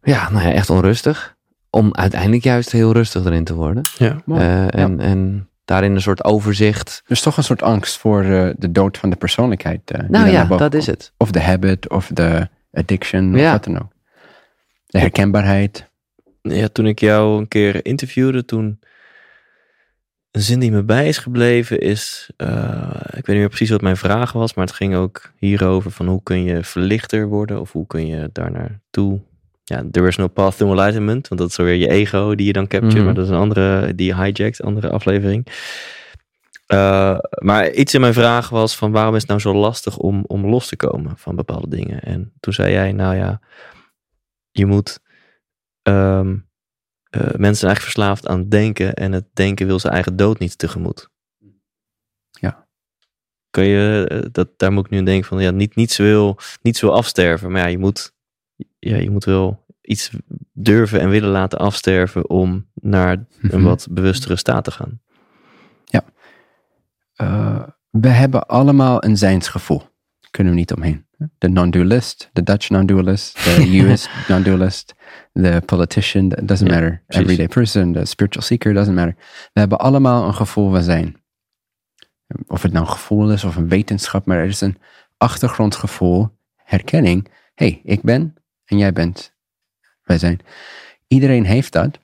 [0.03, 1.35] ja, nou ja, echt onrustig.
[1.71, 3.83] Om uiteindelijk juist heel rustig erin te worden.
[3.99, 4.17] Ja.
[4.25, 4.41] Mooi.
[4.41, 7.03] Eh, en, en daarin een soort overzicht.
[7.07, 9.91] Dus toch een soort angst voor eh, de dood van de persoonlijkheid.
[9.91, 11.13] eh, die Nou ja, dat is het.
[11.17, 13.93] Of de habit, of de addiction, of wat dan ook.
[14.87, 15.91] De herkenbaarheid.
[16.43, 18.81] Ja, toen ik jou een keer interviewde, toen
[20.37, 23.81] een zin die me bij is gebleven is, eh, ik weet niet meer precies wat
[23.81, 27.73] mijn vraag was, maar het ging ook hierover van hoe kun je verlichter worden of
[27.73, 29.21] hoe kun je daar naartoe.
[29.65, 32.53] Ja, there is no path to enlightenment, want dat is weer je ego die je
[32.53, 33.05] dan capture, Mhm.
[33.05, 35.47] maar dat is een andere, die je hijjackt, andere aflevering.
[36.67, 40.25] Eh, maar iets in mijn vraag was van waarom is het nou zo lastig om,
[40.27, 42.01] om los te komen van bepaalde dingen?
[42.01, 43.41] En toen zei jij, nou ja,
[44.51, 44.99] je moet,
[45.83, 46.37] ehm,
[47.17, 50.59] eh, mensen zijn eigenlijk verslaafd aan denken en het denken wil zijn eigen dood niet
[50.59, 51.11] tegemoet.
[52.31, 52.67] Ja.
[53.51, 56.39] Kun je, eh, dat, daar moet ik nu aan denken van, ja, niet, niets, wil,
[56.63, 58.15] niets wil afsterven, maar ja, je moet,
[58.79, 60.11] ja, je moet wel iets
[60.53, 65.01] durven en willen laten afsterven om naar een wat bewustere staat te gaan.
[67.17, 69.79] Eh, we hebben allemaal een zijnsgevoel.
[70.21, 71.06] Daar kunnen we niet omheen.
[71.39, 74.95] De non-dualist, de Dutch non-dualist, de US non-dualist,
[75.33, 77.03] de politician, it doesn't matter.
[77.07, 77.23] precies.
[77.23, 79.15] Everyday person, de spiritual seeker, doesn't matter.
[79.53, 81.17] We hebben allemaal een gevoel van zijn.
[82.47, 84.79] Of het nou een gevoel is of een wetenschap, maar er is een
[85.17, 87.29] achtergrondgevoel, herkenning.
[87.55, 89.35] hey, ik ben en jij bent.
[90.03, 90.41] Wij zijn.
[91.07, 91.99] Iedereen heeft dat,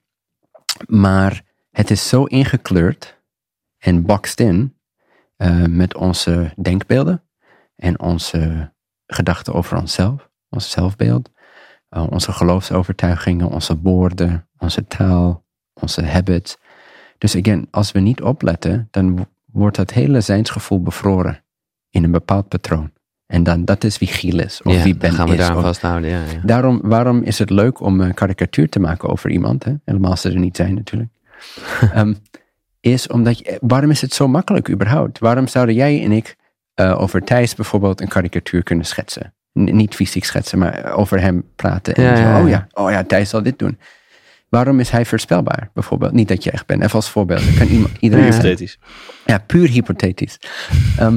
[0.86, 3.20] maar het is zo ingekleurd
[3.78, 4.76] en boxed in
[5.36, 7.22] eh, met onze denkbeelden
[7.76, 8.72] en onze
[9.06, 11.30] gedachten over onszelf, ons zelfbeeld,
[11.88, 16.56] eh, onze geloofsovertuigingen, onze woorden, onze taal, onze habits.
[17.18, 21.44] Dus again, als we niet opletten, dan wordt dat hele zijnsgevoel bevroren
[21.90, 22.92] in een bepaald patroon.
[23.26, 25.46] En dan, dat is wie Giel is, of ja, wie dan Ben gaan we is.
[25.46, 26.10] vasthouden.
[26.10, 26.40] Ja, ja.
[26.44, 29.64] Daarom, waarom is het leuk om een karikatuur te maken over iemand?
[29.64, 29.72] Hè?
[29.84, 31.10] Helemaal als ze er niet zijn natuurlijk.
[31.92, 32.14] Ehm,
[32.80, 35.18] is omdat je, waarom is het zo makkelijk überhaupt?
[35.18, 36.36] Waarom zouden jij en ik
[36.74, 39.34] eh, over Thijs bijvoorbeeld een karikatuur kunnen schetsen?
[39.58, 41.94] N- niet fysiek schetsen, maar over hem praten.
[41.94, 42.42] En Ja, zo, ja, ja.
[42.42, 43.78] oh ja, oh ja, Thijs zal dit doen.
[44.48, 46.12] Waarom is hij voorspelbaar bijvoorbeeld?
[46.12, 46.82] Niet dat je echt bent.
[46.82, 47.54] Even als voorbeeld.
[47.58, 48.44] Kan iemand, iedereen zijn.
[48.44, 48.78] Hypothetisch.
[49.26, 50.38] Ja, puur hypothetisch.
[50.98, 51.16] Ehm,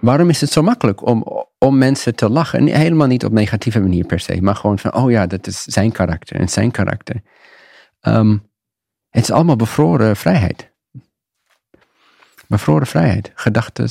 [0.00, 2.58] waarom is het zo makkelijk om, om mensen te lachen?
[2.58, 5.62] En helemaal niet op negatieve manier per se, maar gewoon van, oh ja, dat is
[5.62, 7.22] zijn karakter en zijn karakter.
[8.00, 8.36] Ehm,
[9.10, 10.72] het is allemaal bevroren vrijheid.
[12.48, 13.88] Bevroren vrijheid, gedachten,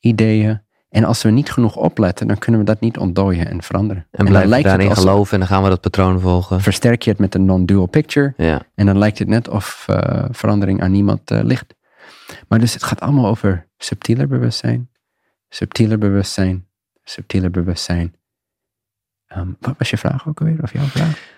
[0.00, 0.64] ideeën.
[0.88, 4.02] En als we niet genoeg opletten, dan kunnen we dat niet ontdooien en veranderen.
[4.10, 6.60] En dan blijven het daarin als- geloven en dan gaan we dat patroon volgen.
[6.60, 8.34] Versterk je het met een non-dual picture.
[8.36, 8.62] Ja.
[8.74, 11.74] En dan lijkt het net of eh, verandering aan niemand eh, ligt.
[12.48, 14.90] Maar dus het gaat allemaal over subtieler bewustzijn,
[15.48, 16.66] subtieler bewustzijn,
[17.04, 18.14] subtieler bewustzijn.
[19.26, 20.62] Ehm, wat was je vraag ook alweer?
[20.62, 21.34] Of jouw vraag?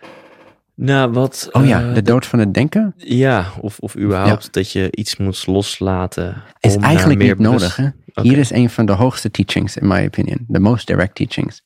[0.75, 1.49] Nou, wat...
[1.53, 5.17] Oh ja, eh, de dood van het denken Ja, of, of überhaupt dat je iets
[5.17, 6.43] moet loslaten.
[6.61, 7.77] is om eigenlijk meer niet nodig.
[7.77, 7.89] Hè?
[8.23, 10.47] Hier is een van de hoogste teachings, in my opinion.
[10.53, 11.63] The most direct teachings.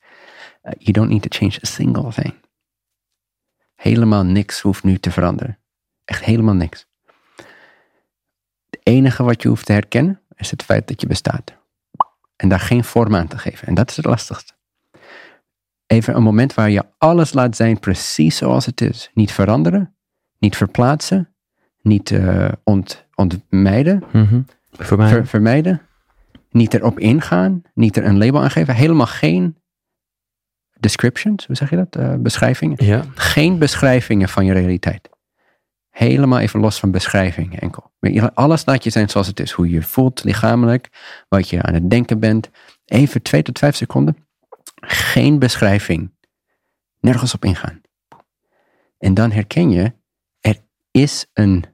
[0.62, 2.34] Uh, you don't need to change a single thing.
[3.74, 5.58] Helemaal niks hoeft nu te veranderen.
[6.04, 6.86] Echt helemaal niks.
[8.70, 11.56] Het enige wat je hoeft te herkennen is het feit dat je bestaat.
[12.36, 13.66] En daar geen vorm aan te geven.
[13.66, 14.52] En dat is het lastigste.
[15.86, 19.10] Even een moment waar je alles laat zijn precies zoals het is.
[19.14, 19.94] Niet veranderen,
[20.38, 21.34] niet verplaatsen,
[21.82, 24.40] niet eh, ont, ontmijden, Mhm.
[24.72, 25.08] Voor mij.
[25.08, 25.82] ver- vermijden.
[26.52, 27.62] Niet erop ingaan.
[27.74, 28.74] Niet er een label aan geven.
[28.74, 29.56] Helemaal geen
[30.80, 31.96] descriptions, hoe zeg je dat?
[31.96, 32.84] Eh, beschrijvingen.
[32.84, 35.08] Ja, Geen beschrijvingen van je realiteit.
[35.90, 37.92] Helemaal even los van beschrijvingen enkel.
[38.34, 39.50] Alles laat je zijn zoals het is.
[39.50, 40.88] Hoe je je voelt lichamelijk.
[41.28, 42.50] Wat je aan het denken bent.
[42.84, 44.16] Even twee tot vijf seconden.
[44.80, 46.10] Geen beschrijving.
[47.00, 47.80] Nergens op ingaan.
[48.98, 49.92] En dan herken je,
[50.40, 50.56] er
[50.90, 51.64] is een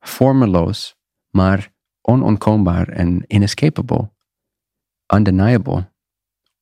[0.00, 0.96] vormeloos,
[1.30, 4.10] maar onontkoombaar en inescapable,
[5.14, 5.90] undeniable,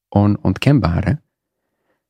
[0.09, 1.20] onontkenbare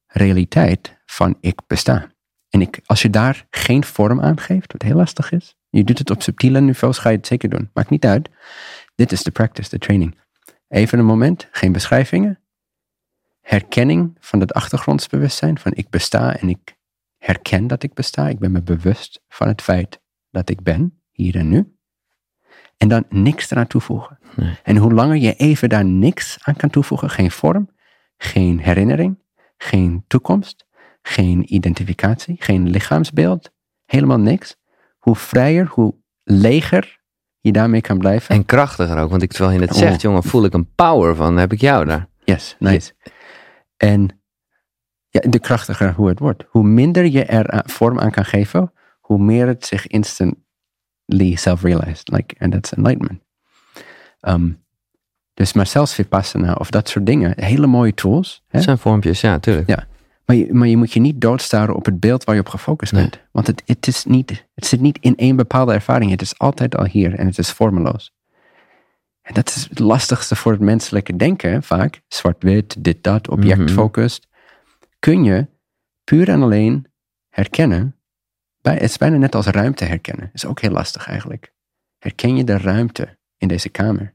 [0.07, 2.15] realiteit van ik besta.
[2.49, 5.99] En ik, als je daar geen vorm aan geeft, wat heel lastig is, je doet
[5.99, 7.71] het op subtiele niveaus, ga je het zeker doen.
[7.73, 8.31] Maakt niet uit.
[8.95, 10.19] Dit is de practice, de training.
[10.69, 12.41] Even een moment, geen beschrijvingen.
[13.41, 16.77] Herkenning van het achtergrondsbewustzijn, van ik besta en ik
[17.19, 18.29] herken dat ik besta.
[18.29, 21.76] Ik ben me bewust van het feit dat ik ben, hier en nu.
[22.77, 24.19] En dan niks eraan toevoegen.
[24.37, 24.55] Nee.
[24.63, 27.71] En hoe langer je even daar niks aan kan toevoegen, geen vorm,
[28.17, 29.19] geen herinnering,
[29.57, 30.67] geen toekomst,
[31.03, 33.51] geen identificatie, geen lichaamsbeeld,
[33.85, 34.57] helemaal niks.
[34.99, 37.01] Hoe vrijer, hoe leger
[37.41, 38.35] je daarmee kan blijven.
[38.35, 39.79] En krachtiger ook, want ik, terwijl je het Oh.
[39.79, 42.09] zegt, jongen, voel ik een power van, heb ik jou daar.
[42.25, 42.93] Yes, nice.
[43.77, 44.21] En
[45.09, 46.45] ja, de krachtiger hoe het wordt.
[46.49, 50.45] Hoe minder je er aan- vorm aan kan geven, hoe meer het zich instantly
[51.35, 52.11] self-realized.
[52.13, 53.21] Like, and that's enlightenment.
[54.21, 54.51] Ehm,
[55.35, 58.43] dus maar zelfs Vipassana of dat soort dingen, hele mooie tools.
[58.47, 58.53] Hè?
[58.53, 59.69] Dat zijn vormpjes, ja, tuurlijk.
[59.69, 59.87] Ja.
[60.25, 62.93] Maar je, maar je moet je niet doodstaren op het beeld waar je op gefocust
[62.93, 63.03] Nee.
[63.03, 63.21] bent.
[63.33, 66.11] Want het, het, is niet, het zit niet in één bepaalde ervaring.
[66.11, 68.15] Het is altijd al hier en het is vormeloos.
[69.23, 72.01] En dat is het lastigste voor het menselijke denken vaak.
[72.09, 74.27] Zwart-wit, dit, dat, objectfocust.
[74.99, 75.47] Kun je
[76.05, 76.87] puur en alleen
[77.29, 77.97] herkennen.
[78.75, 80.31] Het is bijna net als ruimte herkennen.
[80.33, 81.53] is ook heel lastig eigenlijk.
[81.99, 84.15] Herken je de ruimte in deze kamer.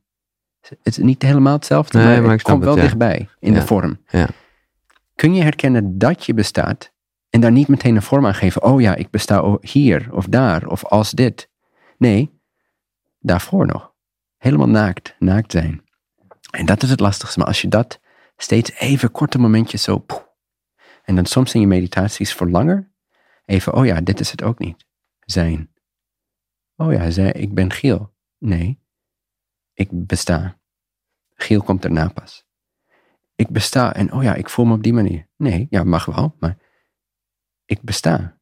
[0.62, 2.86] Het is niet helemaal hetzelfde, Nee, maar, het komt wel het, ja.
[2.88, 3.60] dichtbij in Ja.
[3.60, 4.00] de vorm.
[4.08, 4.28] Ja.
[5.16, 6.92] Kun je herkennen dat je bestaat
[7.30, 8.64] en daar niet meteen een vorm aan geven?
[8.64, 11.50] Oh ja, ik besta hier of daar of als dit.
[11.98, 12.40] Nee,
[13.20, 13.94] daarvoor nog.
[14.38, 15.84] Helemaal naakt, naakt zijn.
[16.52, 17.40] En dat is het lastigste.
[17.40, 18.00] Maar als je dat
[18.38, 19.98] steeds even korte momentjes zo...
[19.98, 20.22] poeh,
[21.04, 22.91] en dan soms in je meditaties voor langer.
[23.52, 24.86] Even, oh ja, dit is het ook niet.
[25.20, 25.70] Zijn.
[26.76, 28.14] Oh ja, zij, ik ben Giel.
[28.38, 28.80] Nee,
[29.74, 30.60] ik besta.
[31.34, 32.46] Giel komt erna pas.
[33.36, 35.28] Ik besta en oh ja, ik voel me op die manier.
[35.38, 36.58] Nee, ja, mag wel, maar
[37.66, 38.38] ik besta.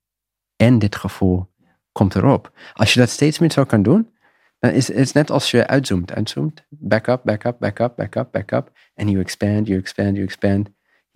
[0.55, 1.51] En dit gevoel
[1.91, 2.51] komt erop.
[2.73, 4.13] Als je dat steeds meer zo kan doen,
[4.59, 8.15] dan is het net als je uitzoomt, uitzoomt, back up, back up, back up, back
[8.15, 10.69] up, back up, and you expand, you expand, you expand,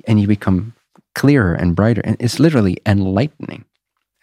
[0.04, 0.74] and you become
[1.12, 2.06] clearer and brighter.
[2.06, 3.66] And it's literally enlightening.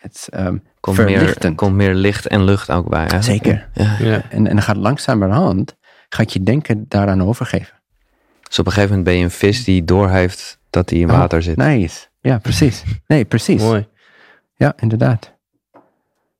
[0.02, 3.04] It's um, Komt meer, komt meer licht en lucht ook bij.
[3.06, 3.22] Hè?
[3.22, 3.68] Zeker.
[3.74, 3.96] Ja.
[3.98, 4.22] Ja.
[4.30, 5.76] En, en dan gaat langzamerhand,
[6.08, 7.80] gaat je denken daaraan overgeven.
[8.42, 11.16] Dus op een gegeven moment ben je een vis die doorheeft dat hij in Oh,
[11.18, 11.56] water zit.
[11.56, 12.06] Nice.
[12.20, 12.82] Ja, precies.
[13.06, 13.62] Nee, precies.
[13.62, 13.88] Mooi.
[14.54, 15.38] Ja, inderdaad.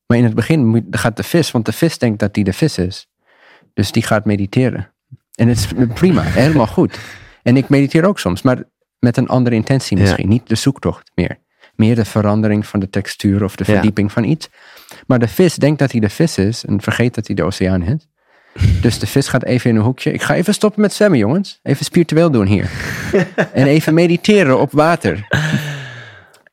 [0.06, 2.52] Maar in het begin moet, gaat de vis, want de vis denkt dat hij de
[2.52, 3.08] vis is.
[3.74, 4.92] Dus die gaat mediteren.
[5.34, 6.98] En het is prima, helemaal goed.
[7.42, 8.62] En ik mediteer ook soms, maar
[8.98, 10.02] met een andere intentie Ja.
[10.02, 10.28] misschien.
[10.28, 11.38] Niet de zoektocht meer.
[11.74, 13.72] Meer de verandering van de textuur of de Ja.
[13.72, 14.48] verdieping van iets.
[15.06, 17.82] Maar de vis denkt dat hij de vis is en vergeet dat hij de oceaan
[17.82, 18.06] is.
[18.80, 20.12] Dus de vis gaat even in een hoekje.
[20.12, 21.60] Ik ga even stoppen met zwemmen, jongens.
[21.62, 22.70] Even spiritueel doen hier.
[23.52, 25.26] en even mediteren op water.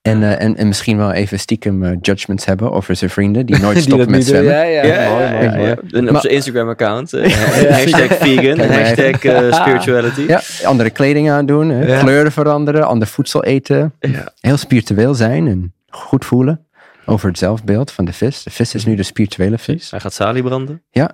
[0.07, 3.59] En, eh, en, en misschien wel even stiekem eh, judgments hebben over zijn vrienden die
[3.59, 4.53] nooit stoppen met zwemmen.
[4.53, 5.67] Ja, ja, Ja, mooi, ja, mooi, ja, mooi.
[5.67, 5.75] ja.
[5.91, 7.13] En op zijn Instagram-account.
[7.13, 7.33] eh,
[7.77, 9.15] hashtag vegan, hashtag
[9.55, 10.21] spirituality.
[10.21, 13.93] Ja, andere kleding aandoen, hè, kleuren veranderen, ander voedsel eten.
[13.99, 14.33] Ja.
[14.39, 16.65] Heel spiritueel zijn en goed voelen
[17.05, 18.43] over het zelfbeeld van de vis.
[18.43, 19.91] De vis is nu de spirituele vis.
[19.91, 20.83] Hij gaat salie branden.
[20.91, 21.11] Ja.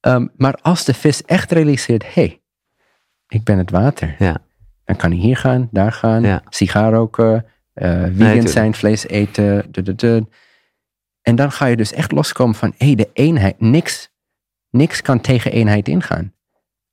[0.00, 2.40] Ehm, maar als de vis echt realiseert, hé, hey,
[3.28, 4.14] ik ben het water.
[4.18, 4.36] Ja.
[4.86, 6.42] Dan kan hij hier gaan, daar gaan, Ja.
[6.48, 9.70] sigaar roken, eh vegan zijn, vlees eten.
[11.22, 14.10] En dan ga je dus echt loskomen van, hé, hey, de eenheid, niks,
[14.70, 16.32] niks kan tegen eenheid ingaan.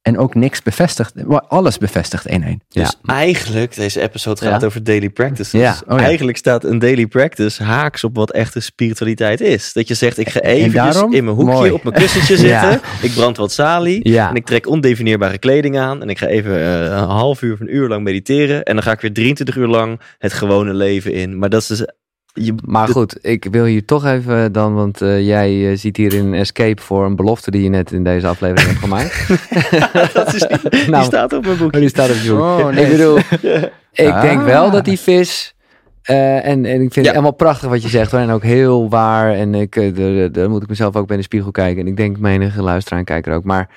[0.04, 1.14] En ook niks bevestigt,
[1.48, 2.60] alles bevestigt eenheid.
[2.70, 4.68] Dus eigenlijk, deze episode gaat Ja.
[4.68, 5.62] over daily practices.
[5.62, 5.76] Ja.
[5.88, 6.04] Oh ja.
[6.06, 9.74] Eigenlijk staat een daily practice haaks op wat echte spiritualiteit is.
[9.74, 11.14] Dat je zegt, ik ga En even daarom?
[11.14, 11.72] in mijn hoekje Mooi.
[11.72, 12.72] op mijn kussentje Ja.
[12.72, 12.90] zitten.
[13.02, 14.10] Ik brand wat salie.
[14.10, 14.30] Ja.
[14.30, 16.02] En ik trek ondefinieerbare kleding aan.
[16.02, 18.64] En ik ga even eh, een half uur of een uur lang mediteren.
[18.64, 21.38] En dan ga ik weer 23 uur lang het gewone leven in.
[21.40, 21.86] Maar dat is dus...
[22.34, 26.14] Je, Maar goed, ik wil hier toch even dan, want eh, jij eh, ziet hier
[26.20, 29.28] een escape voor een belofte die je net in deze aflevering hebt gemaakt.
[30.14, 31.74] dat is die, die Nou, staat op mijn boek.
[31.74, 32.34] Oh, die staat op je.
[32.34, 33.18] Oh, Ik bedoel,
[34.08, 34.22] ik Ah.
[34.22, 35.56] denk wel dat die vis.
[36.02, 37.02] eh, en, en ik vind Ja.
[37.02, 38.20] het helemaal prachtig wat je zegt hoor.
[38.20, 39.34] En ook heel waar.
[39.34, 39.96] En ik,
[40.34, 41.82] daar moet ik mezelf ook bij de spiegel kijken.
[41.82, 43.44] En ik denk menige luisteraar en kijker ook.
[43.44, 43.70] Maar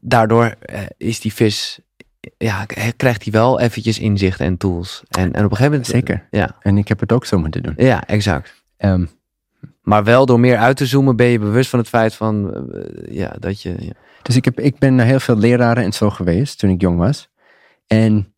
[0.00, 0.54] daardoor
[0.96, 1.78] is die vis.
[2.38, 5.02] Ja, krijgt hij wel eventjes inzicht en tools.
[5.08, 5.86] En, en op een gegeven moment.
[5.86, 6.26] Zeker.
[6.30, 7.74] Ja, En ik heb het ook zo moeten doen.
[7.76, 8.62] ja exact.
[8.76, 9.04] Ehm,
[9.82, 12.54] Maar wel door meer uit te zoomen ben je bewust van het feit van.
[12.72, 13.74] eh, ja, dat je.
[13.78, 13.92] Ja.
[14.22, 16.98] Dus ik, heb, ik ben naar heel veel leraren en zo geweest toen ik jong
[16.98, 17.28] was.
[17.86, 18.34] En,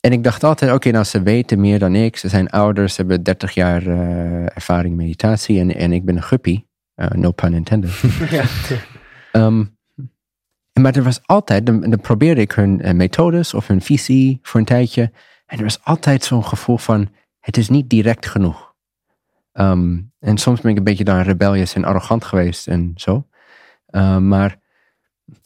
[0.00, 2.16] en ik dacht altijd, oké, nou ze weten meer dan ik.
[2.16, 6.22] Ze zijn ouders, ze hebben 30 jaar eh, ervaring meditatie en, en ik ben een
[6.22, 6.64] guppy.
[6.94, 7.90] Eh, no pun intended.
[9.32, 9.64] Ehm,
[10.78, 14.60] maar er was altijd, dan, dan probeerde ik hun eh, methodes of hun visie voor
[14.60, 15.12] een tijdje.
[15.46, 17.08] En er was altijd zo'n gevoel van,
[17.40, 18.74] het is niet direct genoeg.
[19.52, 23.26] Ehm, en soms ben ik een beetje dan rebellious en arrogant geweest en zo.
[23.90, 24.58] Uh, maar,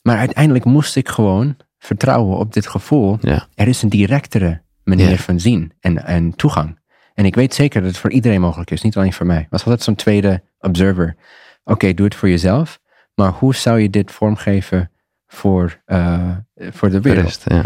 [0.03, 3.19] maar uiteindelijk moest ik gewoon vertrouwen op dit gevoel.
[3.21, 3.47] Ja.
[3.55, 5.17] Er is een directere manier Ja.
[5.17, 6.81] van zien en, en toegang.
[7.15, 9.37] En ik weet zeker dat het voor iedereen mogelijk is, niet alleen voor mij.
[9.39, 11.17] Het was altijd zo'n tweede observer.
[11.65, 12.81] Oké, doe het voor jezelf,
[13.15, 14.91] maar hoe zou je dit vormgeven
[15.33, 17.25] voor, uh, voor de wereld?
[17.25, 17.65] rest, ja.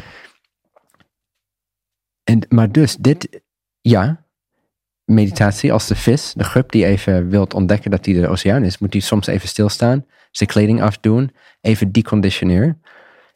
[2.25, 3.43] En, maar dus, dit,
[3.81, 4.27] ja,
[5.05, 8.79] meditatie als de vis, de gup die even wilt ontdekken dat hij de oceaan is,
[8.79, 12.83] moet hij soms even stilstaan, zijn kleding afdoen, even deconditioneren.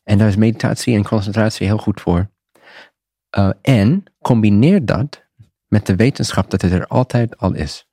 [0.04, 2.30] En daar is meditatie en concentratie heel goed voor.
[3.38, 5.24] Uh, en combineer dat
[5.66, 7.88] met de wetenschap dat het er altijd al is.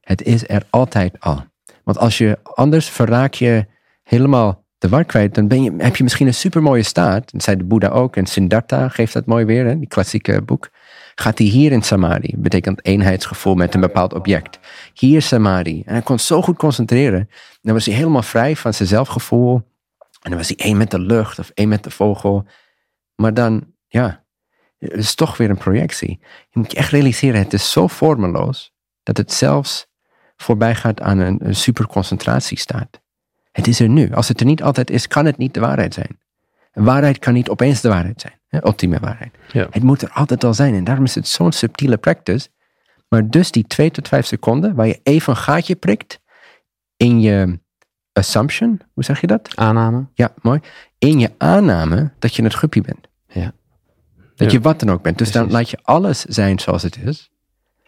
[0.00, 1.44] Het is er altijd al.
[1.84, 3.66] Want als je anders verraak je
[4.02, 7.32] helemaal de war kwijt, dan heb je misschien een supermooie staat.
[7.32, 8.16] Dat zei de Boeddha ook.
[8.16, 10.70] En Siddhartha geeft dat mooi weer, hè, die klassieke boek.
[11.14, 14.58] Gaat hij hier in samadhi, betekent eenheidsgevoel met een bepaald object.
[14.94, 15.82] Hier samadhi.
[15.86, 17.18] En hij kon zo goed concentreren.
[17.18, 17.28] En
[17.62, 19.54] dan was hij helemaal vrij van zijn zelfgevoel.
[20.22, 22.46] En dan was hij één met de lucht of één met de vogel.
[23.14, 24.24] Maar dan, ja,
[24.78, 26.18] het is toch weer een projectie.
[26.20, 29.86] Je moet je echt realiseren, het is zo vormeloos dat het zelfs
[30.36, 33.00] voorbij gaat aan een, een superconcentratiestaat.
[33.56, 34.12] Het is er nu.
[34.12, 36.18] Als het er niet altijd is, kan het niet de waarheid zijn.
[36.72, 38.32] Waarheid kan niet opeens de waarheid zijn.
[38.48, 38.64] Hè?
[38.64, 39.34] Ultieme waarheid.
[39.52, 39.66] Ja.
[39.70, 40.74] Het moet er altijd al zijn.
[40.74, 42.48] En daarom is het zo'n subtiele practice.
[43.08, 46.20] Maar dus die twee tot vijf seconden, waar je even een gaatje prikt
[46.96, 47.58] in je
[48.12, 49.56] assumption, hoe zeg je dat?
[49.56, 50.06] Aanname.
[50.14, 50.60] Ja, mooi.
[50.98, 53.08] In je aanname dat je het guppy bent.
[53.28, 53.52] Ja.
[54.36, 54.58] Dat Ja.
[54.58, 55.18] je wat dan ook bent.
[55.18, 57.30] Dus dan laat je alles zijn zoals het is.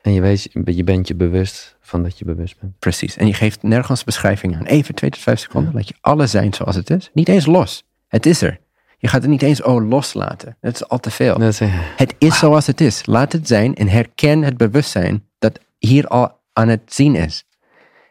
[0.09, 2.79] En je, weet, je bent je bewust van dat je bewust bent.
[2.79, 3.17] Precies.
[3.17, 4.65] En je geeft nergens beschrijving aan.
[4.65, 5.75] Even twee tot vijf seconden.
[5.75, 7.11] Laat je alles zijn zoals het is.
[7.13, 7.85] Niet eens los.
[8.07, 8.59] Het is er.
[8.99, 10.57] Je gaat het niet eens oh loslaten.
[10.61, 11.43] Dat is al te veel.
[11.43, 13.07] Is, eh, Het is zoals het is.
[13.07, 17.45] Laat het zijn en herken het bewustzijn dat hier al aan het zien is.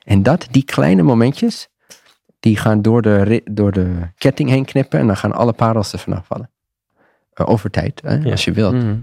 [0.04, 1.68] En dat, die kleine momentjes,
[2.40, 6.00] die gaan door de, door de ketting heen knippen en dan gaan alle parels er
[6.00, 6.50] vanaf vallen.
[7.34, 8.32] Eh, over tijd, hè, Ja.
[8.32, 8.74] als je wilt.
[8.74, 8.96] mhm.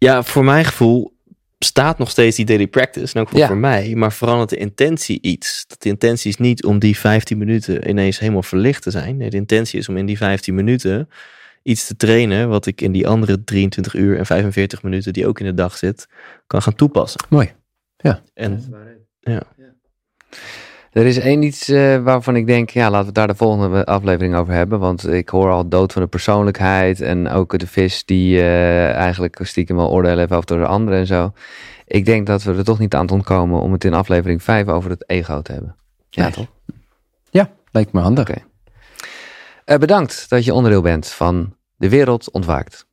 [0.00, 1.12] Ja, voor mijn gevoel
[1.58, 3.14] staat nog steeds die daily practice.
[3.14, 3.46] En ook Ja.
[3.46, 3.94] voor mij.
[3.94, 5.64] Maar verandert de intentie iets.
[5.66, 9.16] Dat de intentie is niet om die 15 minuten ineens helemaal verlicht te zijn.
[9.16, 11.08] Nee, de intentie is om in die 15 minuten
[11.62, 12.48] iets te trainen.
[12.48, 15.76] Wat ik in die andere 23 uur en 45 minuten die ook in de dag
[15.76, 16.08] zit,
[16.46, 17.20] kan gaan toepassen.
[17.28, 17.52] Mooi.
[18.34, 18.52] En
[19.20, 19.42] ja.
[20.90, 24.34] Er is één iets eh, waarvan ik denk, ja, laten we daar de volgende aflevering
[24.36, 24.78] over hebben.
[24.78, 29.38] Want ik hoor al dood van de persoonlijkheid en ook de vis die eh, eigenlijk
[29.42, 31.32] stiekem wel oordeel heeft over de anderen en zo.
[31.86, 34.90] Ik denk dat we er toch niet aan ontkomen om het in aflevering 5 over
[34.90, 35.76] het ego te hebben.
[36.10, 36.32] Ja, Nee.
[36.32, 36.46] toch?
[37.30, 38.28] Ja, lijkt me handig.
[39.64, 42.86] Eh, bedankt dat je onderdeel bent van De Wereld Ontwaakt.